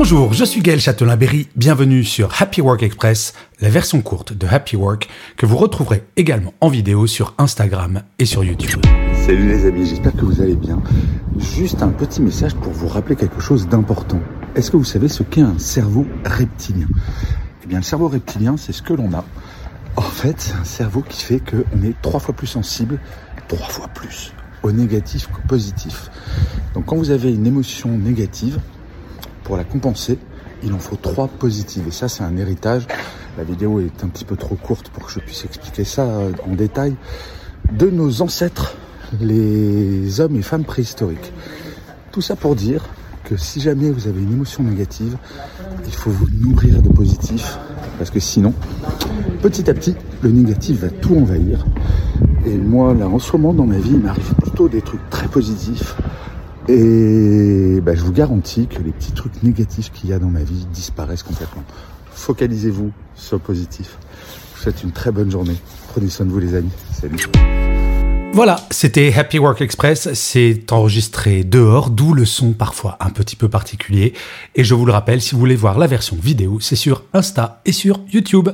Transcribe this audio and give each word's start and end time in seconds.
Bonjour, 0.00 0.32
je 0.32 0.44
suis 0.44 0.60
Gaël 0.60 0.78
Châtelain-Berry, 0.78 1.48
bienvenue 1.56 2.04
sur 2.04 2.40
Happy 2.40 2.60
Work 2.60 2.84
Express, 2.84 3.34
la 3.60 3.68
version 3.68 4.00
courte 4.00 4.32
de 4.32 4.46
Happy 4.46 4.76
Work 4.76 5.08
que 5.36 5.44
vous 5.44 5.56
retrouverez 5.56 6.04
également 6.16 6.54
en 6.60 6.68
vidéo 6.68 7.08
sur 7.08 7.34
Instagram 7.36 8.02
et 8.20 8.24
sur 8.24 8.44
YouTube. 8.44 8.80
Salut 9.26 9.48
les 9.48 9.66
amis, 9.66 9.86
j'espère 9.86 10.12
que 10.12 10.24
vous 10.24 10.40
allez 10.40 10.54
bien. 10.54 10.80
Juste 11.36 11.82
un 11.82 11.88
petit 11.88 12.22
message 12.22 12.54
pour 12.54 12.72
vous 12.72 12.86
rappeler 12.86 13.16
quelque 13.16 13.40
chose 13.40 13.66
d'important. 13.66 14.20
Est-ce 14.54 14.70
que 14.70 14.76
vous 14.76 14.84
savez 14.84 15.08
ce 15.08 15.24
qu'est 15.24 15.40
un 15.40 15.58
cerveau 15.58 16.06
reptilien? 16.24 16.86
Eh 17.64 17.66
bien 17.66 17.78
le 17.78 17.84
cerveau 17.84 18.06
reptilien, 18.06 18.56
c'est 18.56 18.72
ce 18.72 18.82
que 18.82 18.92
l'on 18.92 19.12
a. 19.14 19.24
En 19.96 20.02
fait, 20.02 20.36
c'est 20.38 20.54
un 20.54 20.64
cerveau 20.64 21.02
qui 21.02 21.24
fait 21.24 21.40
qu'on 21.40 21.82
est 21.82 22.00
trois 22.02 22.20
fois 22.20 22.36
plus 22.36 22.46
sensible, 22.46 23.00
trois 23.48 23.66
fois 23.66 23.88
plus, 23.88 24.32
au 24.62 24.70
négatif 24.70 25.26
qu'au 25.26 25.42
positif. 25.48 26.08
Donc 26.74 26.84
quand 26.84 26.96
vous 26.96 27.10
avez 27.10 27.34
une 27.34 27.48
émotion 27.48 27.98
négative, 27.98 28.60
pour 29.48 29.56
la 29.56 29.64
compenser, 29.64 30.18
il 30.62 30.74
en 30.74 30.78
faut 30.78 30.96
trois 30.96 31.26
positives. 31.26 31.88
Et 31.88 31.90
ça, 31.90 32.06
c'est 32.06 32.22
un 32.22 32.36
héritage. 32.36 32.86
La 33.38 33.44
vidéo 33.44 33.80
est 33.80 34.04
un 34.04 34.08
petit 34.08 34.26
peu 34.26 34.36
trop 34.36 34.56
courte 34.56 34.90
pour 34.90 35.06
que 35.06 35.10
je 35.12 35.20
puisse 35.20 35.46
expliquer 35.46 35.84
ça 35.84 36.02
euh, 36.02 36.32
en 36.46 36.54
détail. 36.54 36.94
De 37.72 37.88
nos 37.88 38.20
ancêtres, 38.20 38.76
les 39.22 40.20
hommes 40.20 40.36
et 40.36 40.42
femmes 40.42 40.64
préhistoriques. 40.64 41.32
Tout 42.12 42.20
ça 42.20 42.36
pour 42.36 42.56
dire 42.56 42.84
que 43.24 43.38
si 43.38 43.60
jamais 43.62 43.90
vous 43.90 44.06
avez 44.06 44.20
une 44.20 44.32
émotion 44.32 44.62
négative, 44.62 45.16
il 45.86 45.94
faut 45.94 46.10
vous 46.10 46.28
nourrir 46.42 46.82
de 46.82 46.90
positif. 46.90 47.58
Parce 47.96 48.10
que 48.10 48.20
sinon, 48.20 48.52
petit 49.40 49.70
à 49.70 49.74
petit, 49.74 49.94
le 50.20 50.30
négatif 50.30 50.80
va 50.80 50.90
tout 50.90 51.16
envahir. 51.16 51.64
Et 52.44 52.54
moi, 52.54 52.92
là, 52.92 53.08
en 53.08 53.18
ce 53.18 53.32
moment, 53.32 53.54
dans 53.54 53.66
ma 53.66 53.78
vie, 53.78 53.92
il 53.92 54.00
m'arrive 54.00 54.34
plutôt 54.42 54.68
des 54.68 54.82
trucs 54.82 55.08
très 55.08 55.26
positifs. 55.26 55.96
Et 56.68 57.80
bah, 57.80 57.94
je 57.94 58.02
vous 58.02 58.12
garantis 58.12 58.66
que 58.66 58.82
les 58.82 58.92
petits 58.92 59.12
trucs 59.12 59.42
négatifs 59.42 59.90
qu'il 59.90 60.10
y 60.10 60.12
a 60.12 60.18
dans 60.18 60.28
ma 60.28 60.42
vie 60.42 60.66
disparaissent 60.72 61.22
complètement. 61.22 61.64
Focalisez-vous 62.12 62.92
sur 63.14 63.36
le 63.36 63.42
positif. 63.42 63.96
Je 64.52 64.56
vous 64.56 64.62
souhaite 64.64 64.82
une 64.82 64.92
très 64.92 65.10
bonne 65.10 65.30
journée. 65.30 65.56
Prenez 65.88 66.10
soin 66.10 66.26
de 66.26 66.30
vous 66.30 66.40
les 66.40 66.54
amis. 66.54 66.72
Salut. 66.92 67.16
Voilà, 68.34 68.56
c'était 68.70 69.12
Happy 69.14 69.38
Work 69.38 69.62
Express. 69.62 70.12
C'est 70.12 70.70
enregistré 70.70 71.42
dehors, 71.42 71.88
d'où 71.88 72.12
le 72.12 72.26
son 72.26 72.52
parfois 72.52 72.98
un 73.00 73.10
petit 73.10 73.34
peu 73.34 73.48
particulier. 73.48 74.12
Et 74.54 74.62
je 74.62 74.74
vous 74.74 74.84
le 74.84 74.92
rappelle, 74.92 75.22
si 75.22 75.32
vous 75.32 75.40
voulez 75.40 75.56
voir 75.56 75.78
la 75.78 75.86
version 75.86 76.16
vidéo, 76.22 76.60
c'est 76.60 76.76
sur 76.76 77.04
Insta 77.14 77.62
et 77.64 77.72
sur 77.72 78.00
YouTube. 78.12 78.50